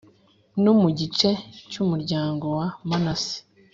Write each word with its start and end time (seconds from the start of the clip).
no 0.63 0.71
mu 0.81 0.89
gice 0.99 1.29
cy 1.71 1.77
umuryango 1.83 2.45
wa 2.57 2.67
Manase 2.89 3.37